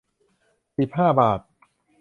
[0.77, 1.39] สิบห้าบาท